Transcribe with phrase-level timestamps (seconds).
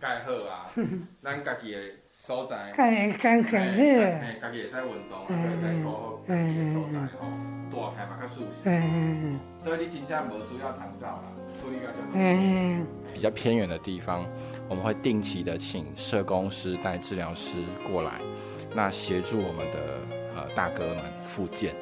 [0.00, 0.70] 盖好啊，
[1.22, 1.78] 咱家己的
[2.16, 7.28] 所在，干干干嘿，家己会使运动，会使过好家己的所在吼，
[7.70, 8.70] 大开嘛较舒适。
[9.58, 11.24] 所以你真正无需要长照啦，
[11.60, 12.84] 处理个就好。
[13.14, 14.24] 比较偏远的地方，
[14.68, 17.56] 我们会定期的请社工师带治疗师
[17.90, 18.12] 过来，
[18.74, 19.78] 那协助我们的
[20.36, 21.74] 呃大哥们复健。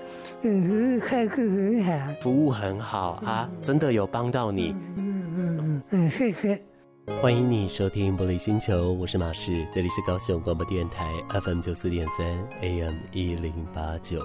[0.42, 4.74] 嗯，态度很好，服务很好啊，真的有帮到你。
[4.96, 6.62] 嗯嗯嗯嗯，谢谢。
[7.06, 12.26] 欢迎你收听《玻璃星球》，我是马世，这里是高雄广播电台 FM 九四点三
[12.60, 14.20] AM 一零八九。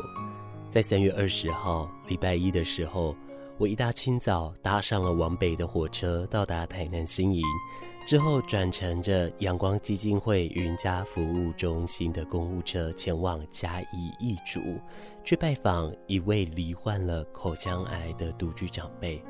[0.71, 3.15] 在三月二十号礼拜一的时候，
[3.59, 7.43] 我一大清早搭上了往北的火车，到达台南新营，
[8.03, 14.59] 之后转乘着阳光基金会云家服务中心的公务车前往嘉义义竹，
[15.23, 19.23] 去拜访一位罹患了口腔癌的独居长辈。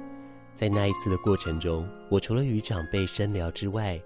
[0.55, 3.99] 在那一次的过程中，我除了与长辈深聊之外，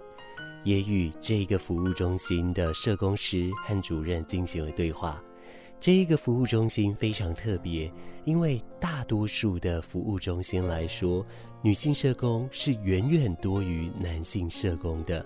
[0.63, 5.21] 也与这个服务中心的社工师和主任进行了对话。
[5.81, 7.91] 这一个服务中心非常特别，
[8.23, 11.23] 因为大多数的服务中心来说，
[11.61, 15.23] 女性社工是远远多于男性社工的。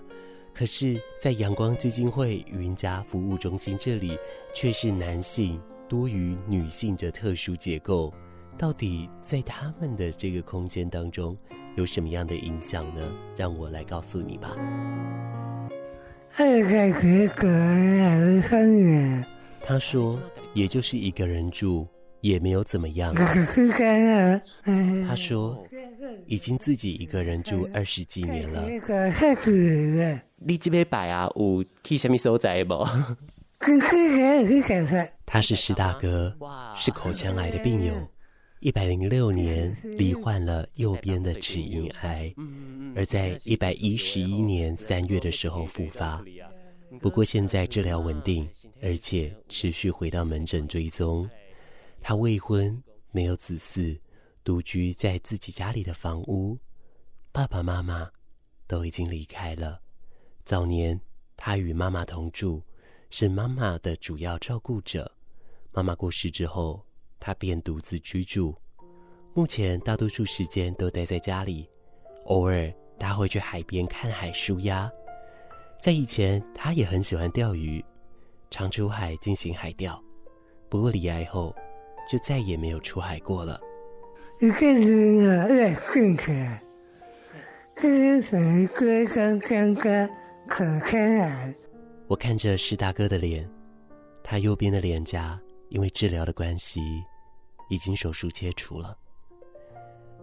[0.52, 4.18] 可是，在阳光基金会云家服务中心这里，
[4.52, 8.12] 却是男性多于女性的特殊结构。
[8.56, 11.36] 到底在他们的这个空间当中
[11.76, 13.12] 有什么样的影响呢？
[13.36, 14.56] 让我来告诉你吧。
[19.62, 20.18] 他说，
[20.54, 21.86] 也就是一个人住，
[22.20, 23.12] 也没有怎么样。
[23.14, 23.34] 他
[25.16, 25.66] 说，
[26.26, 28.68] 已经自己一个人住二十几年了。
[30.36, 32.86] 你这边摆啊，有去什么所在不？
[35.26, 36.34] 他是石大哥，
[36.74, 37.94] 是口腔癌的病友。
[38.60, 42.34] 一百零六年 罹患了右边的齿龈癌，
[42.94, 46.22] 而在一百一十一年三月的时候复发。
[47.00, 48.46] 不过现在治疗稳定，
[48.82, 51.26] 而且持续回到门诊追踪。
[52.02, 52.82] 他未婚，
[53.12, 53.98] 没有子嗣，
[54.44, 56.58] 独居在自己家里的房屋。
[57.32, 58.10] 爸爸妈妈
[58.66, 59.80] 都已经离开了。
[60.44, 61.00] 早年
[61.34, 62.60] 他与妈妈同住，
[63.08, 65.10] 是妈妈的主要照顾者。
[65.72, 66.84] 妈妈过世之后。
[67.20, 68.56] 他便独自居住，
[69.34, 71.68] 目前大多数时间都待在家里，
[72.24, 74.90] 偶尔他会去海边看海舒压。
[75.78, 77.84] 在以前，他也很喜欢钓鱼，
[78.50, 80.02] 常出海进行海钓。
[80.68, 81.54] 不过，离癌后
[82.10, 83.60] 就再也没有出海过了。
[84.40, 86.32] 一个人啊，爱兴趣，
[87.74, 90.08] 跟谁哥刚刚刚
[90.48, 91.54] 口腔癌。
[92.06, 93.48] 我看着石大哥的脸，
[94.22, 97.02] 他右边的脸颊因为治疗的关系。
[97.72, 98.98] 已经手术切除了，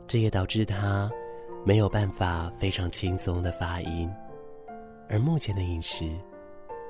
[0.06, 1.10] 这也导致他
[1.66, 4.14] 没有办法非常轻松的发音，
[5.08, 6.12] 而目前的饮食，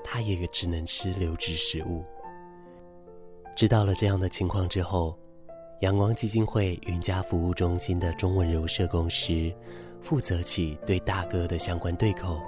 [0.03, 2.03] 他也只能吃流质食物。
[3.55, 5.15] 知道了这样的情况之后，
[5.81, 9.55] 阳光基金会云家服务中心的中文柔社工师
[10.01, 12.41] 负责起对大哥的相关对口，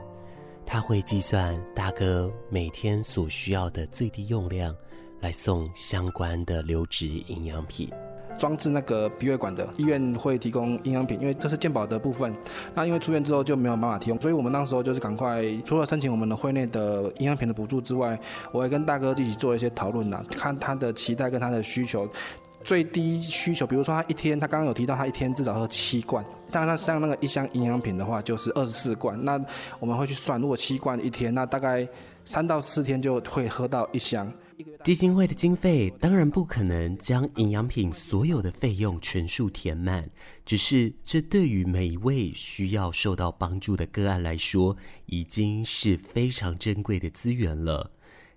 [0.65, 4.75] 他会计算大哥每天所需要的最低用量。
[5.21, 7.89] 来送相关的流质营养品，
[8.37, 12.33] 装置那个鼻胃管的医院会提供营养品，因为这是健保的部分。
[12.73, 18.17] 那因为出院之后就没有办法提供，所以我们那时候就是赶快，除了申请我们的会内的营养品的补助之外，
[18.53, 22.07] 我还跟大哥一起做一些讨论呐，看他的期待跟他的需求，
[22.63, 29.37] 最低需求，比如说他一天，他刚刚有提到他一天至少喝七罐，像他像那个一箱营养品的话就是二十四罐，那
[29.79, 31.85] 我们会去算，如果七罐一天，那大概
[32.23, 34.31] 三到四天就会喝到一箱。
[34.83, 40.09] 基金会的经费当然不可能将营养品所有的费用全数填满，
[40.45, 44.75] 只是这对于每一位需要受到帮助的个案来说，
[45.05, 47.91] 已经是非常珍贵的资源了。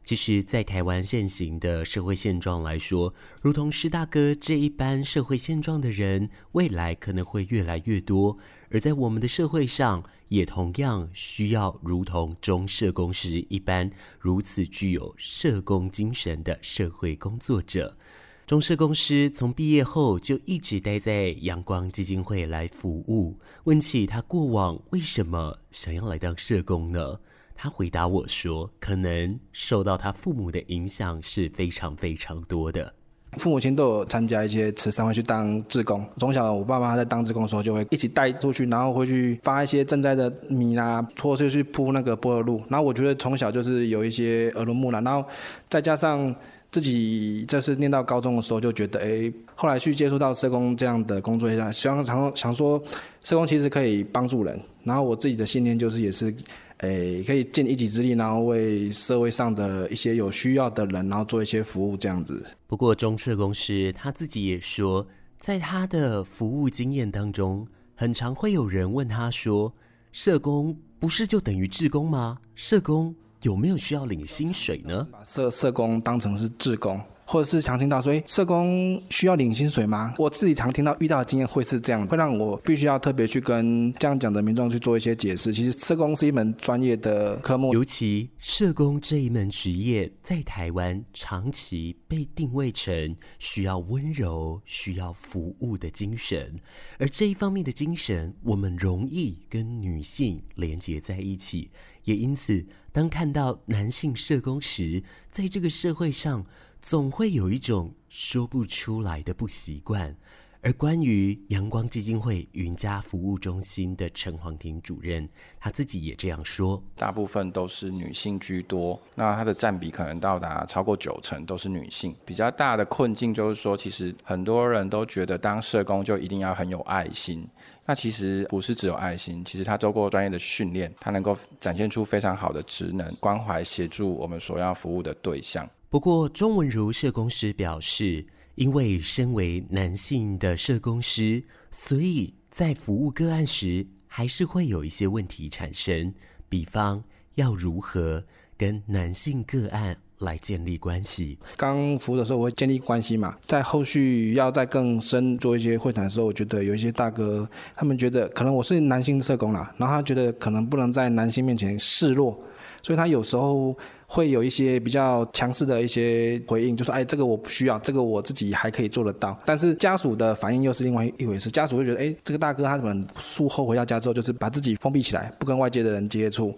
[0.04, 8.36] 其实，在台湾现行的社会现状来说，如同施大哥这一般社会现状的人，未来可能会越来越多。
[8.70, 17.96] 而在我们的社会上，也同样需要如同中社工师一般，如此具有社工精神的社会工作者。
[18.44, 23.38] 中社工师从毕业后就一直待在阳光基金会来服务。
[23.64, 27.20] 问起他过往为什么想要来当社工呢？
[27.62, 32.93] 他回答我说：“可能受到他父母的影响是非常非常多的。
[33.37, 36.05] 父母亲都有参加一些慈善，会去当志工。
[36.19, 42.61] 从小我爸妈在当志工的时候，就会一起带出去，然后会去发一些赈灾的米啦，或者是去铺那个柏油路。
[42.69, 45.25] 然后我觉得从小就是有一些耳濡目染，然后
[45.70, 46.35] 再加上
[46.73, 52.82] 自己这是念到高中的时候，就觉得哎，后来去接触到社工这样的工作一下，想想想说，
[53.23, 54.61] 社工其实可以帮助人。
[54.82, 56.35] 然后我自己的信念就是也是。”
[56.82, 62.44] 诶，可以尽一己之力，然后为社会上的一些有需要的人，然后做一些服务这样子。
[62.67, 65.06] 不过中社公司他自己也说，
[65.38, 69.73] 在他的服务经验当中，很常会有人问他说
[70.11, 72.38] ：“社工不是就等于志工吗？
[72.56, 77.00] 社工有没有需要领薪水呢？”把社社工当成是志工。
[77.24, 80.12] 或者是常听到说，社工需要领薪水吗？
[80.19, 85.52] 我自己常听到遇到的经验会是这样，会让我必须要特别去跟这样讲的民众去做一些解释。
[85.52, 96.60] 其实社工是一门专业的科目，尤其社工这一门职业在台湾长期被定位成需要温柔、需要服务的精神，
[96.98, 101.70] 而这一方面的精神，我们容易跟女性连结在一起，
[102.04, 106.44] 也因此，当看到男性社工时，在这个社会上。
[106.82, 110.14] 总会有一种说不出来的不习惯，
[110.61, 115.26] 而关于阳光基金会云家服务中心的陈黄婷主任，
[115.61, 122.12] 他自己也这样说：大部分都是女性居多，那他的占比可能到达超过九成都是女性。
[122.26, 127.46] 比较大的困境就是说，其实很多人都觉得当社工就一定要很有爱心，
[127.87, 135.69] 那其实不是只有爱心，其实他做过专业的训练，他能够展现出非常好的职能，关怀协助我们所要服务的对象。
[135.92, 138.24] 不过，钟文如社工师表示，
[138.54, 146.14] 因为身为男性的社工师，所以在服务个案时，还是会有一些问题产生。
[146.48, 147.04] 比方，
[147.34, 148.24] 要如何
[148.56, 151.38] 跟男性个案来建立关系？
[151.58, 153.36] 刚服务的时候，我会建立关系嘛。
[153.46, 162.42] 在后续要再更深做一些会谈的时候，我觉得有一些大哥，他们觉得可能我是男性社工啦，然后他觉得可能不能在男性面前示弱，
[162.82, 163.76] 所以他有时候。
[164.12, 171.50] 会有一些比较强势的一些回应，就说：“哎，这个我不需要，这个我自己还可以做得到。”但是家属的反应又是另外一回事。
[171.50, 176.55] 家属会觉得：“哎，这个大哥他怎么术后回到家之后，就是把自己封闭起来，不跟外界的人接触，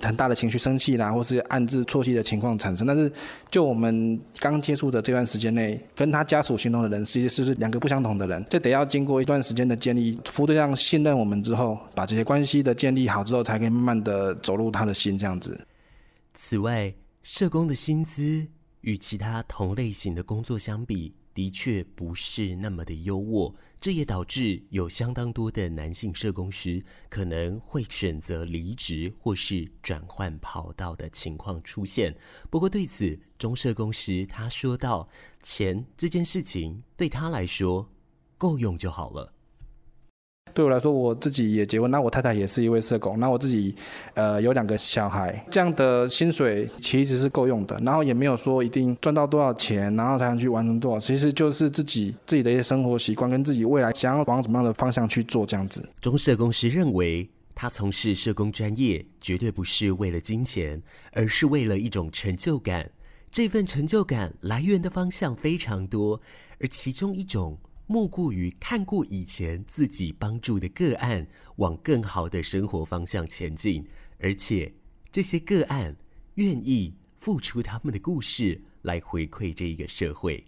[0.00, 3.08] 很大的情绪生气啦，或是暗自啜泣的情况产生。”但是
[3.52, 8.44] 就我们刚接触的这段时间内，跟他家属形容的人，实际是两个不相同的人。
[8.50, 15.56] 这得要经过一段时间的建立，服务对象信任我们之后，把这些关系的建立好之后，才可以慢慢的走入他的心，这样子。
[16.38, 18.46] 此外，社工的薪资
[18.82, 23.54] 与其他同类型的工作相比，的确不是那么的优渥。
[23.80, 32.14] 这也导致有相当多的男性社工师可能会选择离职或是转换跑道的情况出现。
[32.50, 35.08] 不过对此，中社工师他说道
[35.40, 37.88] ：“钱这件事情对他来说
[38.36, 39.32] 够用就好了。”
[40.56, 43.76] 对我来说，我自己也结婚，那我太太也是一位社工，那我自己，
[44.14, 55.86] 呃，有两个小孩，这样的薪水其实是够用的，然后也没有说一定赚到多少钱，然后才能去完成多少，其实就是自己自己的一些生活习惯跟自己未来想要往什么样的方向去做这样子。
[56.00, 60.82] 钟社工师认为，他从事社工专业绝对不是为了金钱，
[61.12, 62.90] 而是为了一种成就感。
[63.30, 66.18] 这份成就感来源的方向非常多，
[66.58, 67.58] 而其中一种。
[67.88, 73.86] 莫过于看过以前自己帮助的个案往更好的生活方向前进，
[74.18, 74.74] 而且
[75.12, 75.96] 这些个案
[76.34, 80.44] 愿意付出他们的故事来回馈这一个社会。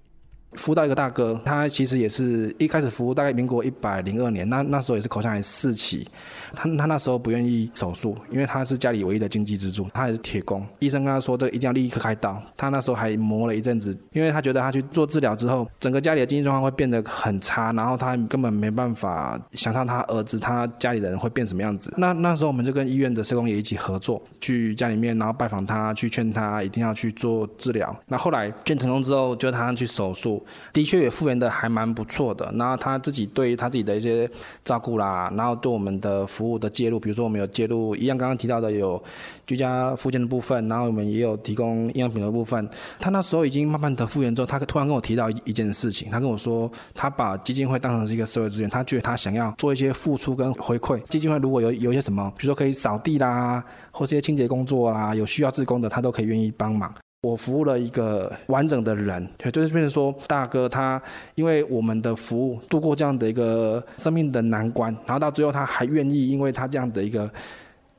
[0.59, 6.07] 服务到一个大哥，他其实也是一开始服务，大概民国一百零二年，那那时候也是口腔癌四期，
[6.53, 21.95] 他他那时候不愿意手术，因为他是家里唯一的经济支柱，他也是铁工，医生跟他说这个一定要立刻开刀，他那时候还磨了一阵子，因为他觉得他去做治疗之后，整个家里的经济状况会变得很差，然后他根本没办法想象他儿子他家里的人会变什么样子。
[21.97, 27.97] 那那时候我们就跟医院的社工也一起合作，去家里面然后拜访他，去劝他一定要去做治疗。
[28.09, 30.45] 那后来劝成功之后，就他去手术。
[30.73, 34.31] 的确也复原的还蛮不错的，然后他自己对于他自己的一些
[34.65, 39.03] 照顾啦，然后对我们的服务的介入，比如说我们有介入一样刚刚提到的有
[39.47, 42.69] 居家复健的部分，然后我们也有提供营养品的部分。
[42.99, 51.01] 他那时候已经慢慢的复原之后，他突然跟我提到一件事情，他跟我说他把基金会当成是一个社会资源，他觉得他想要做一些付出跟回馈。
[51.05, 56.95] 基金会如果有有一些什么，比如说可以扫地啦，或是一些清洁工作啦，有需要志工的，他都可以愿意帮忙。
[57.23, 61.03] 我服务了一个完整的人，就是变成说，大哥他
[61.35, 67.29] 因为我们的服务度过这样的一个生命的难关，然后到最后他还愿意，因为他这样的一个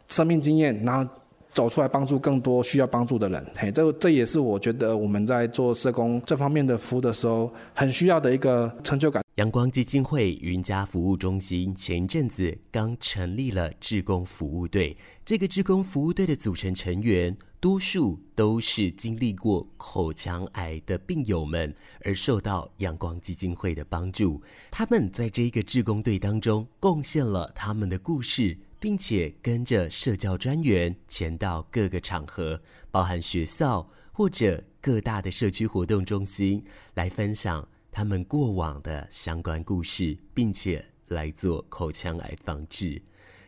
[0.08, 1.10] 生命经验，然后
[1.54, 3.46] 走出来帮助更多需要帮助的人。
[3.56, 9.24] 嘿，这这也是我觉得我们在做社工这方面的服务的时候，很需要的一个成就感。
[9.36, 24.42] 阳光基金会云家服务中心前阵子刚成立了志工服务队，这个志工服务队的组成成员，多数都是经历过口腔癌的病友们，而受到阳光基金会的帮助。
[24.70, 43.02] 他们在这个志工队当中贡献了他们的故事，并且跟着社教专员前到各个场合，包含学校或者各大的社区活动中心，来分享他们过往的相关故事，并且来做口腔癌防治。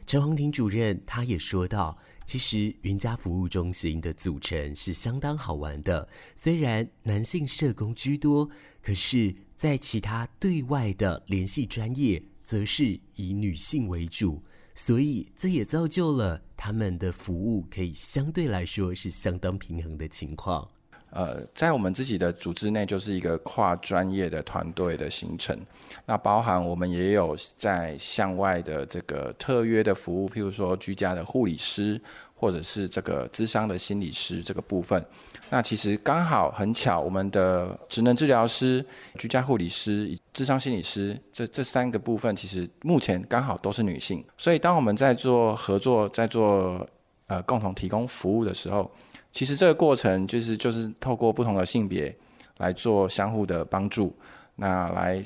[0.06, 8.50] 陈宏廷主任他也说到，其实云家服务中心的组成是相当好玩的，虽然男性社工居多，
[8.82, 14.44] 可是，在其他对外的联系专业，则是以女性为主。
[14.74, 20.68] 所以这也造就了他们的服务可以相对来说是相当平衡的情况。
[21.12, 25.60] 呃，在我们自己的组织内，就是一个跨专业的团队的形成。
[26.06, 32.00] 那包含我们也有在向外的这个特约的服务，譬如说居家的护理师，
[32.42, 35.06] 或者是这个智商的心理师这个部分。
[35.52, 38.84] 那其实刚好很巧，我们的职能治疗师、
[39.20, 44.26] 居家护理师、智商心理师这这三个部分，其实目前刚好都是女性。
[44.38, 46.88] 所以当我们在做合作、在做
[47.28, 48.90] 呃共同提供服务的时候，
[49.32, 52.16] 其实这个过程就是就是透过不同的性别
[52.58, 54.16] 来做相互的帮助，
[54.56, 55.22] 那来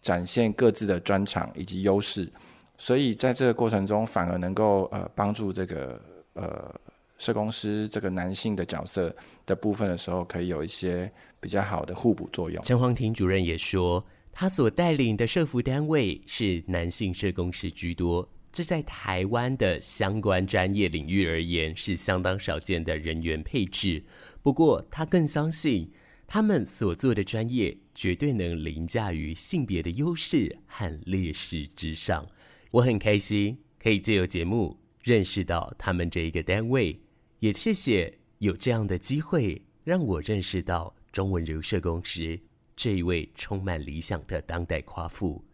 [0.00, 2.30] 展现各自的专长以及优势。
[2.78, 6.00] 所以在这个过程中，反而能够呃帮助这个
[6.34, 6.74] 呃。
[7.18, 12.62] 社工师这个男性的角色的部分的时候，可以有一些比较好的互补作用。
[12.62, 24.02] 陈煌庭主任也说，他所带领的社福单位是男性社工师居多，这在台湾的相关专业领域而言是相当少见的人员配置。
[24.40, 25.92] 不过，他更相信
[26.26, 32.26] 他们所做的专业绝对能凌驾于性别的优势和劣势之上。
[32.70, 37.00] 我很开心可以借由节目认识到他们这一个单位。
[37.38, 42.38] 也谢谢有这样的机会，让我认识到中文如社工师
[42.76, 45.44] 这一位充满理想的当代夸父。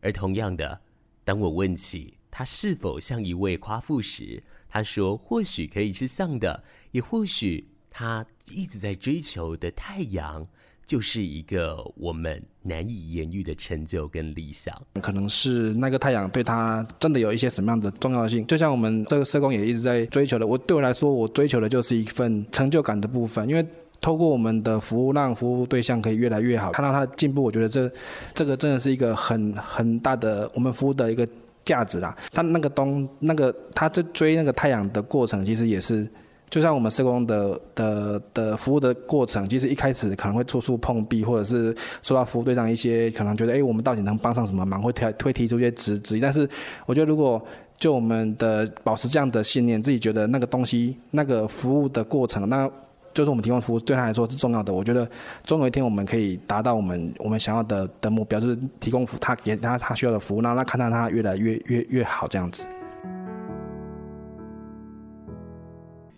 [0.00, 0.80] 而同样的，
[1.24, 10.48] 当我问起他是否像一位夸父时，他说或许可以是像的，也或许他一直在追求的太阳。
[10.84, 18.46] 就是一个我们难以言喻的成就跟理想，可能是那个太阳对他真的有一些什么样的重要性。
[18.46, 23.48] 就像我们这个社工也一直在追求的，我对我来说，我追求的就是一份成就感的部分。
[23.48, 23.66] 因为
[24.00, 27.90] 透过我们的服务，让服务对象可以越来越好，看到他的进步，我觉得这
[28.34, 31.26] 这个真的是一个很很大的我们服务的一个
[31.64, 32.14] 价值啦。
[32.32, 36.06] 他那个东那个他在追那个太阳的过程，其实也是。
[36.52, 46.20] 就像我们社工的的的服务的过程，其实一开始可能会处处碰壁，或者是受到服务对象一些可能觉得，哎，我们到底能帮上什么忙，会提会提出一些质质疑。
[46.20, 46.46] 但是
[46.84, 47.42] 我觉得，如果
[47.78, 52.70] 就我们的保持这样的信念，自己觉得那个东西，那个服务的过程，那
[53.14, 54.74] 就是我们提供服务对他来说是重要的。
[54.74, 55.08] 我觉得
[55.42, 62.66] 总有一天我们可以达到我们我们想要的的目标，就是提供服他给他他需要的服务，让他看到他越来越越越好这样子。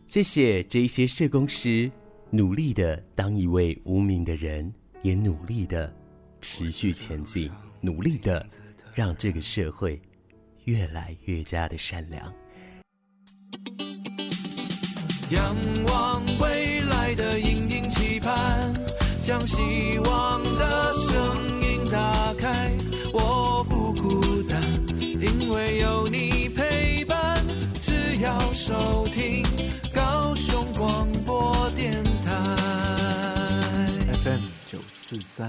[0.07, 1.91] 谢谢这一些社工师，
[2.31, 5.93] 努力的当一位无名的人，也努力的
[6.41, 8.47] 持续前进，努力的
[8.95, 10.01] 让这个社会
[10.65, 12.33] 越来越加的善良。
[15.31, 15.57] 仰
[15.87, 18.73] 望未来的阴影期盼，
[19.23, 19.94] 将希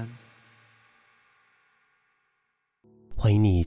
[0.04, 0.25] 四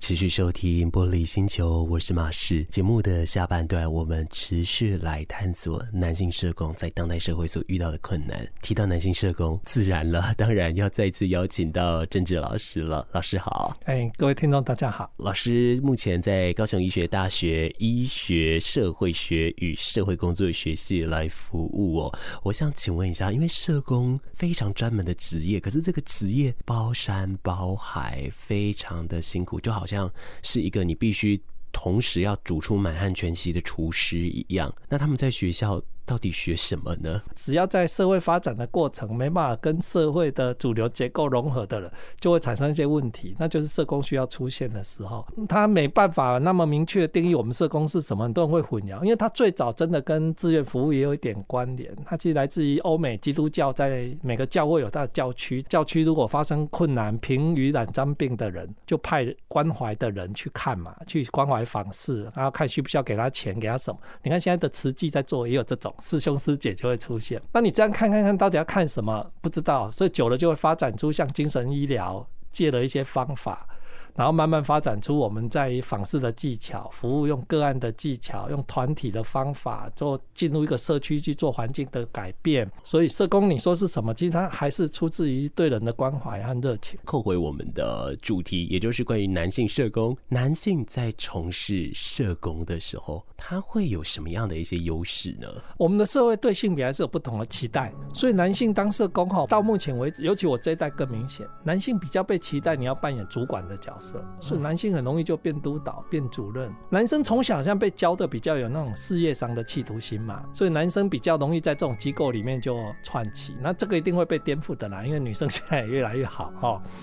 [0.10, 2.63] 持续收听《玻璃星球》，我是马氏。
[2.63, 8.44] 节目的下半段，我们持续来探索男性社工在当代社会所遇到的困难。
[8.63, 13.08] 提到男性社工，自然了，当然要再次邀请到政治老师了。
[13.13, 15.13] 老师好，哎，各位听众大家好。
[15.18, 22.20] 老师目前在高雄医学大学医学社会学与社会工作学系来服务哦。
[22.42, 29.60] 我想请问一下，因为社工非常专门的职业，可是这个职业包山包海，非常的辛苦。
[29.60, 29.99] 就好像
[30.44, 31.39] 是一个你必须
[31.72, 34.74] 同时要煮出满汉全席的厨师一样。
[34.89, 37.22] 那他们在学校，到底学什么呢？
[37.36, 45.24] 只要在社会发展的过程没办法跟社会的主流结构融合的人，就会产生一些问题，那就是社工需要出现的时候。
[45.48, 51.96] 他没办法那么明确定义我们社工是什么，很多人会混淆，因为他最早真的跟志愿服务也有一点关联。
[52.04, 64.00] 它其实来自于欧美基督教，在每个教会有它的教区，教区如果发生困难，贫与染脏病的人，就派关怀的人去看嘛，去关怀访视，然后看需不需要给他钱，给他什么。
[64.24, 65.94] 你看现在的慈济在做，也有这种。
[66.01, 69.32] 师兄师姐就会出现，那你这样看看看到底要看什么？
[69.41, 73.68] 不知道，所以久了就会发展出像精神医疗，借了一些方法，
[74.16, 82.70] 然后慢慢发展出我们在访视的技巧，服务用个案的技巧，用团体的方法，做进入一个社区去做环境的改变。
[82.84, 84.13] 所以社工你说是什么？
[84.13, 87.00] 其实它还是出自于对人的关怀和热情。
[87.06, 95.48] 扣回我们的主题，也就是关于男性社工，男性在从事社工的时候，他会有什么样的一些优势呢？
[95.78, 106.72] 我们的社会对性别还是有不同的期待，所以男性当社工哈，到目前为止，尤其我这一代更明显，男性比较被期待你要扮演主管的角色，所以男性很容易就变督导、变主任。
[106.89, 116.82] 男生从小好像被教的比较有那种事业上的企图心嘛，所以男生比较容易在这种机构里面就串起，那这个一定会被颠覆的啦，因为女生现在也越来越好哈。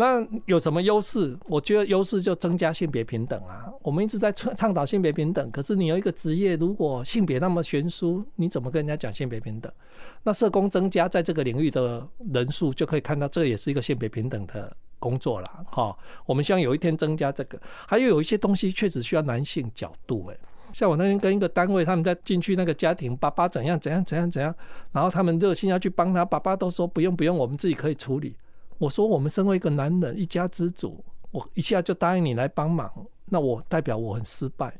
[0.00, 1.36] 那有什么优势？
[1.48, 3.66] 我觉得优势就增加性别平等啊。
[3.82, 9.72] 我们一直在倡倡导性别平等，可是你有一个职业，如果性别那么悬殊，你怎么跟人家讲性别平等？
[10.22, 15.66] 那社工增加在这个领域的人数，就可以看到这也是一个性别平等的工作了。
[15.66, 17.60] 哈，我们希望有一天增加这个。
[17.86, 20.38] 还有有一些东西确实需要男性角度，诶，
[20.72, 24.54] 像我那天跟一个单位，他们在进去那个家庭，爸爸怎样怎样怎样怎样，
[24.92, 28.36] 然后他们热心要去帮他，爸爸都说不用不用，我们自己可以处理。
[28.78, 32.90] 我说，我们身为一个男人，一家之主，我一下就答应你来帮忙，
[33.24, 34.72] 那我代表我很失败，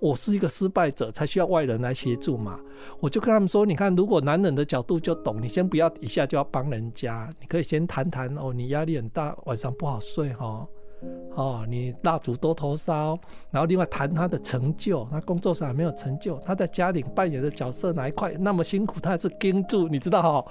[0.00, 2.58] 我是一个失败者，才需要外人来协助嘛。
[3.00, 10.68] 我就跟他们说，你看，如果男人的角度就懂，你先不要一下就要帮人家，你可以先谈谈哦，你压力很大，晚上不好睡哈、哦。
[11.36, 13.16] 哦，你蜡烛多头烧，
[13.52, 20.46] 然后另外谈他的成就，他工作上还没有成就，他在家里扮演的角色哪一块那么辛苦，他还是盯住，你知道哈、哦，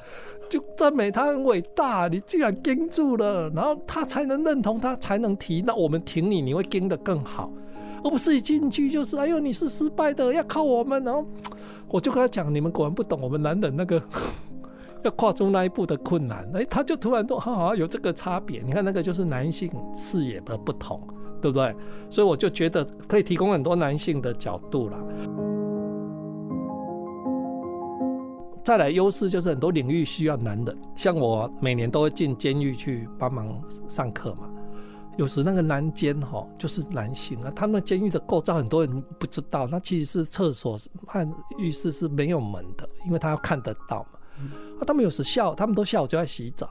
[0.49, 7.51] 就赞美他很伟大，你既然盯住了，然后他才能认同，他才能提，那我们挺你，你会盯得更好，
[8.07, 11.25] 而不是一进去就是哎呦你是失败的，要靠我们，然后
[11.89, 14.01] 我就跟他讲，你们果然不懂我们男人那个。
[15.03, 18.63] 要跨出那一步的困难，哎，他就突然都，哈，有这个差别。
[18.65, 20.99] 你看，那个就是男性视野的不同，
[21.39, 21.73] 对不对？
[22.09, 24.97] 所以我就觉得可以提供很多男性的角度啦。
[28.65, 34.49] 再来优势就是很多领域需要男人，像我每年都会进监狱去帮忙上课嘛。
[35.17, 41.27] 有时那个男监哈就是男性啊，他们监狱的构造很多人不知道，那其实是厕所和
[41.57, 44.19] 浴室是没有门的，因为他要看得到嘛。
[44.79, 46.69] 啊，他们有时下午，他们都下午就在洗澡，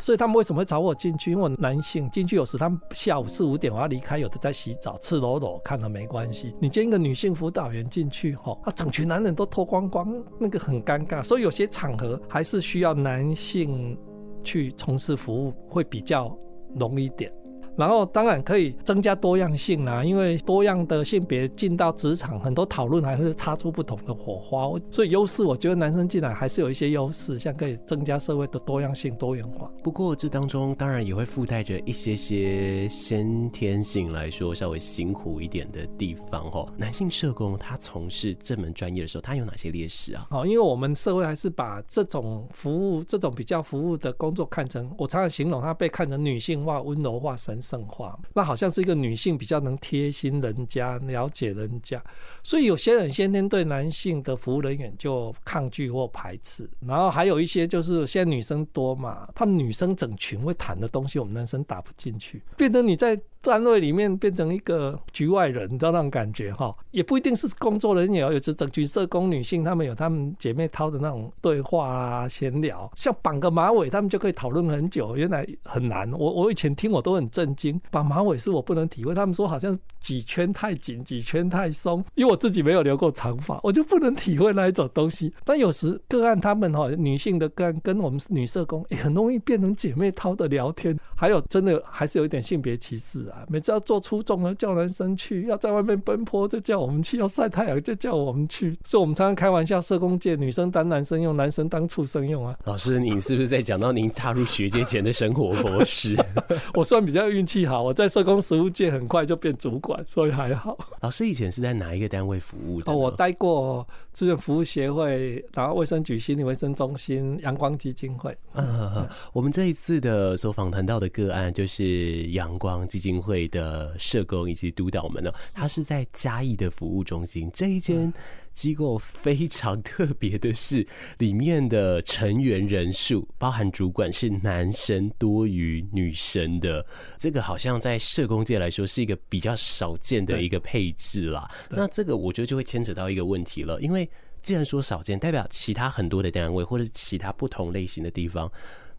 [0.00, 1.30] 所以他们为什么会找我进去？
[1.30, 6.52] 因为我男性进去，有时他们下午四五点我要离开，有的在洗澡，赤裸裸看了没关系。
[6.60, 11.22] 你见一个女性辅导员进去，哈，啊，整群男人都脱光光，那个很尴尬。
[11.22, 13.96] 所以有些场合还是需要男性
[14.42, 16.36] 去从事服务，会比较
[16.74, 17.32] 容易一点。
[17.76, 24.56] 然后当然可以增加多样性啦，因为多样的性别进到职场，很多讨论还会擦出不同的火花。
[24.90, 29.70] 所以优势，我觉得男生进来还是有一些优势，像可以增加社会的多样性、多元化。
[29.82, 36.66] 不过这当中当然也会附带着一些些先天性来说稍微辛苦一点的地方哦。
[36.78, 40.26] 男性社工他从事这门专业的时候，他有哪些劣势啊？
[40.30, 47.60] 哦，因为我们社会还是把这种服务、这种比较服务的工作看成，我常常形容他被看成女性化、温柔化、神。
[47.66, 52.02] 圣化，那好像是一个女性比较能贴心人家、了解人家，
[52.42, 56.68] 所以有些人先天对男性的服务人员就抗拒或排斥。
[56.86, 63.20] 然后还有一些就是现在女生多嘛，他们女生整群会谈的东西，我们男生打不进去，变得你在。
[63.42, 75.16] 单位里面变成一个局外人，你知道那种感觉哈，也不一定是工作人员，有时整群社工女性，她们有她们姐妹掏的那种对话啊、闲聊，像绑个马尾，她们就可以讨论很久。
[75.16, 79.14] 原来很难，我我以前听我都很震惊，绑马尾是我不能体会。
[79.14, 85.32] 他们说好像几圈太紧，几圈太松，因为我自己没有留过长发，我就不能体会那一种东西。
[85.44, 93.44] 但有时个案他们哈，女性的个案跟我们女社工也很容易变成姐妹淘的聊天，还有真的还是有一点性别歧视啊。
[93.48, 102.56] 每次要做出众啊叫男生去，要在外面奔波就叫我们去，要晒太阳就叫我们去，所以我们常常开玩笑，社工界女生当男生用，男生当畜生用啊。
[102.64, 106.16] 老师，你是不是在讲到您踏入学界前的生活模式？
[106.74, 110.76] 我算比较运气好，我在社工实务界很快就变主管，所以还好。
[111.02, 112.90] 老师以前是在哪一个单位服务的？
[112.90, 118.34] 哦，我待过志愿服务协会，然后卫生局心理卫生中心、阳光基金会。
[118.54, 123.26] 嗯，嗯，我们这一次的所访谈到的个案就是阳光基金会。
[123.26, 128.10] 会的社工以及督导们呢，他是在嘉义的服务中心这一间
[128.56, 130.84] 机构，非常特别的是，
[131.18, 136.84] 里面的成员人数， 包含主管是男生多于女生的，
[137.18, 141.48] 这个好像在社工界来说是一个比较少见的一个配置啦。
[141.68, 144.08] 那这个我觉得就会牵扯到一个问题了，因为
[144.42, 148.50] 既然说少见，代表其他很多的单位或者是其他不同类型的地方。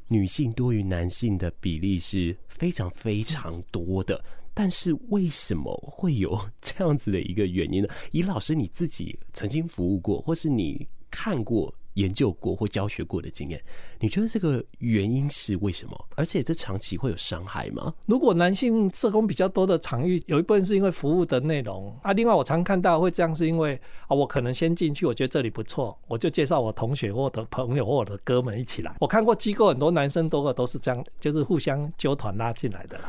[0.09, 4.23] 女性多于男性的比例是非常非常多的，
[4.57, 7.87] 但是为什么会有 这样子的一个原因呢？
[8.11, 11.71] 以老师你自己曾经服务过，或是你看过。
[11.97, 13.59] 研究过或教学过的经验，
[13.99, 16.05] 你觉得这个原因是为什么？
[16.15, 17.93] 而且这长期会有伤害吗？
[18.05, 22.13] 如果男性社工比较多的场域，有一部分是因为服务的内容啊。
[22.13, 28.95] 另外，我常看到会这样，是因为啊，我可能先进去，我觉得这里不错，我就介绍我同学或我的朋友或我的哥们一起来。
[29.01, 32.99] 我看过机构很多男生多个都是这样，就是互相揪团拉进来的。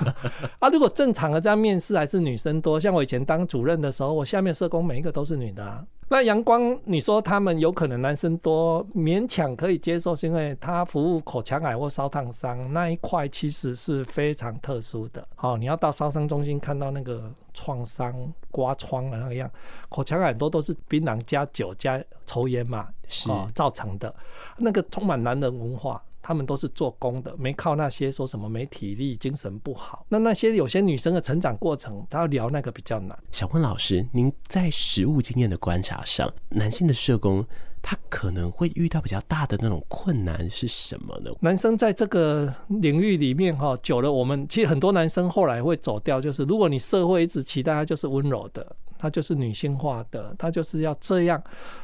[0.60, 5.82] 啊，如果正常的这样面试还是女生多，像我以前当主任的时候，我下面社工每一个都是女的啊。
[6.08, 15.26] 那阳光，你说他们有可能男生多，勉强可以接受，是因为他服务口腔癌或烧烫伤那一块，其实是非常特殊的。
[15.34, 18.14] 好，你要到烧伤中心看到那个创伤
[18.50, 19.50] 刮疮的那个样，
[19.88, 24.14] 口腔癌很多都是槟榔加酒加抽烟嘛，是造成的，
[24.58, 26.02] 那个充满男人文化。
[26.26, 30.06] 他们都是做工的，没靠那些说什么没体力、精神不好。
[30.08, 33.16] 那那些有些女生的成长过程，她要聊那个比较难。
[33.30, 37.44] 想问老师，您在实务经验的观察上，男性的社工
[37.82, 41.30] 他可能会遇到比较大的那种困难是什么呢？
[41.40, 48.74] 男生在这个领域里面哈，久了，我们其实很多男生后来会走掉，就是如果你社会一直期待他就是温柔的。
[49.04, 51.42] 他就是女性化的，他就是要这样。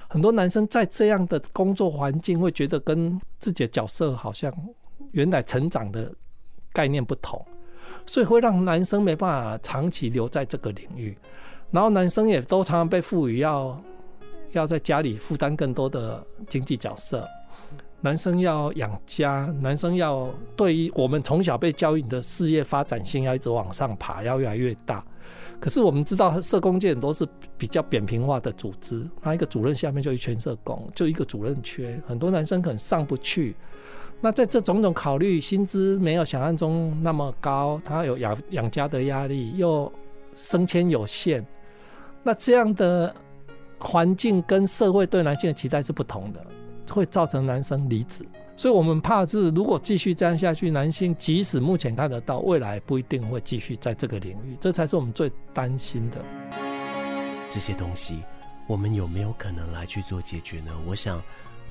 [0.08, 4.50] 很多男生在这样的工作环境，会觉得跟自己的角色好像
[5.10, 6.10] 原来成长的
[6.72, 7.44] 概念不同，
[8.06, 11.14] 所以会让男生没办法长期留在这个领域。
[11.70, 13.78] 然后男生也都常常被赋予要
[14.52, 17.28] 要在家里负担更多的经济角色，
[18.00, 25.04] 男生要养家，男生要对于我们从小被教育的事业发展性要一直往上爬，要越来越大。
[25.60, 33.54] 可是我们知道，社工界很多是比较扁平化的组织，那一个主任下面就一群社工，就一个主任缺，很多男生可能上不去。
[34.22, 39.92] 那在这种种考虑，薪资没有想象中那么高，他有养养家的压力，又
[40.34, 41.44] 升迁有限，
[42.22, 43.14] 那这样的
[43.78, 46.40] 环境跟社会对男性的期待是不同的，
[46.90, 48.24] 会造成男生离职。
[48.60, 56.22] 所以我们怕是，如果继续这样下去，男性即使目前看得到，未来不一定会继续在这个领域，这才是我们最担心的。
[57.48, 58.22] 这些东西，
[58.66, 60.70] 我们有没有可能来去做解决呢？
[60.86, 61.22] 我想，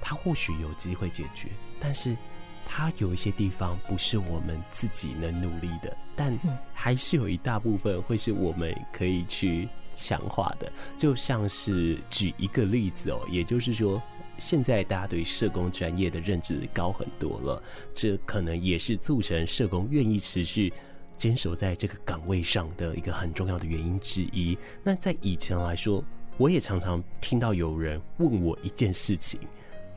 [0.01, 1.49] 他或许有机会解决，
[1.79, 2.17] 但是
[2.65, 6.35] 他有一些地方不是我们自己能努力的，但
[6.73, 10.71] 还是有一大部分会是我们可以去强化的。
[10.97, 14.01] 就像是举一个例子哦，也就是说。
[14.39, 17.61] 现在大家对社工专业的认知高很多了，
[17.93, 20.71] 这可能也是促成社工愿意持续
[21.15, 24.57] 坚守在这个岗位上的一个很重要的原因之一。
[24.83, 26.03] 那在以前来说，
[26.37, 29.39] 我也常常听到有人问我一件事情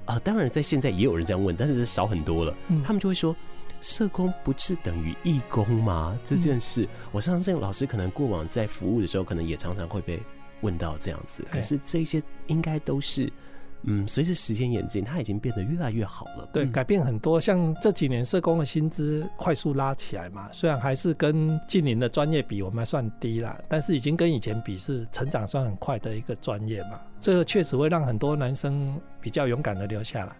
[0.05, 2.53] 啊，当然在现在也有人这样问，但是是少很多了。
[2.85, 3.37] 他们就会说，
[3.81, 6.19] 社工不是等于义工吗？
[6.25, 10.21] 这件事，我相信老师可能过往在服务的时候，可能也常常会被
[10.63, 11.45] 问到这样子。
[11.51, 13.33] 可是这些应该都是。
[13.85, 16.49] 嗯，随着时间演进，它已经变得越来越好了。
[16.53, 17.41] 对，改变很多。
[17.41, 27.01] 像这几年社工的薪资快速拉起来嘛，虽然还是跟近邻的专业比，我们还算低啦，但是已经跟以前比是成长算很快的一个专业嘛。
[27.21, 30.33] 这个确实会让很多男生比较勇敢的留下来。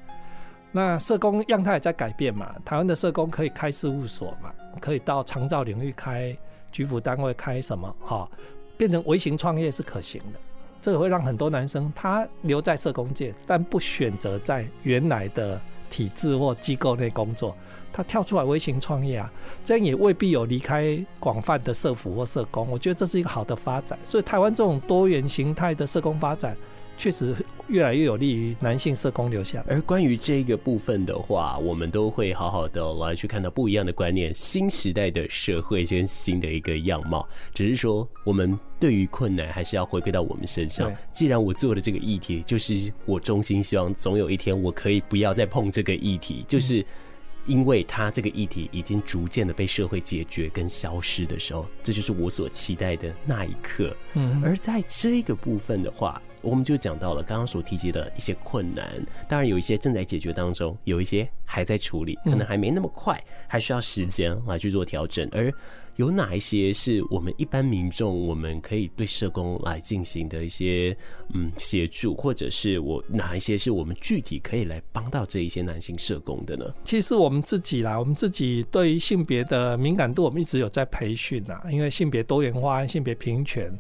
[0.71, 6.37] 那社工样态也在改变嘛，台湾的社工可以开事务所嘛，可以到长照领域开
[6.71, 8.31] 居服单位开什么哈，
[8.77, 10.39] 变成微型创业是可行的。
[10.83, 17.57] 这个会让很多男生他留在社工界，但不选择在原来的体制或机构内工作，
[17.93, 19.33] 他跳出来微型创业啊，
[19.65, 22.69] 这样也未必有离开广泛的社服或社工。
[22.69, 26.57] 我觉得这是一个好的发展，所以台湾这种多元形态的社工发展。
[26.97, 27.35] 确实
[27.69, 29.65] 越来越有利于男性社工留下。
[29.67, 37.29] 而关于这个部分的话，我们都会好好的来去看到不一样的观念，新时代的社会跟新的一个样貌。
[37.53, 40.93] 只是说，我们对于困难还是要回归到我们身上。
[41.13, 46.85] 既然我做的这个议题，就是我衷心希望总有一天我可以不要再碰这个议题，就是
[47.47, 53.97] 因为他这个议题已经逐渐的被社会解决跟消失的时候，这就是我所期待的那一刻。
[54.15, 56.21] 嗯，而在这个部分的话。
[56.45, 65.29] 我们就讲到了刚刚所提及的一些困难，当然有一些正在解决当中，有一些还在处理，可能还没那么快，还需要时间来去做调整。
[65.31, 65.55] 而
[65.97, 70.97] 有哪一些是我们一般民众我们可以对社工来进行的一些
[71.35, 76.65] 嗯协助，或者是我哪一些是我们具体可以来帮到这一些男性社工的呢？
[76.85, 83.73] 其实我们自己啦，我们自己对于性别的敏感度，我们一直有在培训呐，因为性别多元化、性别平权。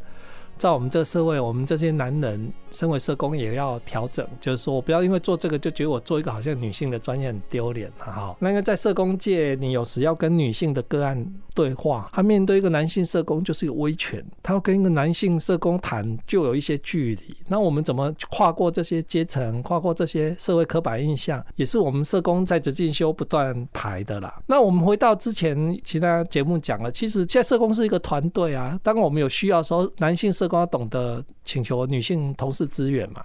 [0.62, 8.36] 在我们这个社会，我们这些男人身为社工也要调整，就是说我不要因为做这个就觉得我做一个好像女性的专业很丢脸了哈。
[8.38, 17.36] 那个在社工界，你有时要跟女性的个案对话，他面对一个男性社工就是有威权，他要跟一个男性社工谈就有一些距离。
[17.48, 24.40] 那我们怎么跨过这些阶层，跨过这些社会刻板印象，也是我们社工在职进修不断排的啦。
[24.46, 33.24] 那我们回到之前其他节目讲了，其实现在社工是一个团队啊，当我们有需要的时候，男性社工要懂得请求女性同事支援嘛。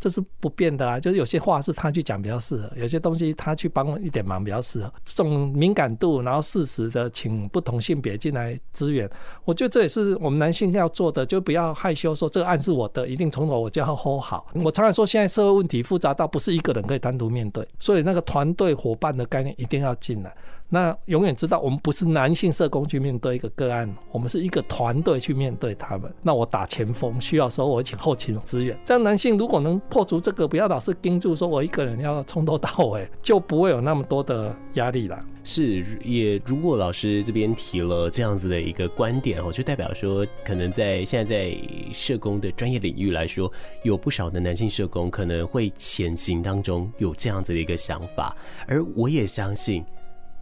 [0.00, 4.92] 这是不变的啊，就是有些话是他去讲比较适合，有些东西他去帮一点忙比较适合。
[5.04, 9.10] 这种敏感度，然后适时的请不同性别进来支援，
[9.44, 14.46] 我觉得这也是我们男性要做的，就不要害羞说这个案是我的，一定从头我就要 hold 好。
[14.54, 20.32] 我常常说，现在社会问题复杂到不是一个人可以单独面对，所以那个团队伙伴的概念一定要进来。
[20.70, 26.12] 那永远知道，我们不是男性社工去面对一个个案，我们是一个团队去面对他们。
[26.22, 28.78] 那我打前锋，需要时候我请后勤支援。
[28.84, 35.18] 这样男性如果能破除这个，不要老是盯住说我一个人要从头到尾，就不会有那么多的压力了。
[35.42, 41.56] 是，也如果老师这边提了这样子的一个观点哦，就代表说，可能在现在在
[41.94, 43.50] 社工的专业领域来说，
[43.84, 49.82] 有不少的男性社工可能会潜行当中有这样子的一个想法，而我也相信。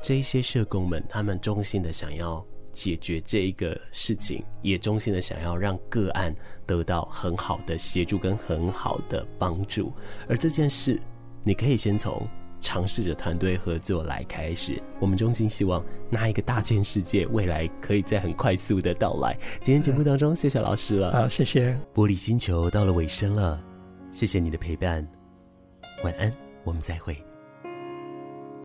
[0.03, 6.35] 这一些社工们，他们衷心的想要解决这一个事情，也衷心的想要让个案
[6.67, 9.93] 得到很好的协助跟很好的帮助。
[10.29, 11.01] 而这件事，
[11.43, 12.29] 你可以先从
[12.61, 14.81] 尝试着团队合作来开始。
[15.01, 19.37] 我们衷心希望那一个大千世界未来可以再很快速的到来。
[19.61, 21.13] 今天节目当中，谢谢老师了。
[21.13, 21.73] 好，谢谢。
[21.95, 23.61] 玻璃星球到了尾声了，
[24.13, 25.07] 谢谢你的陪伴。
[26.05, 26.33] 晚安，
[26.63, 27.26] 我们再会。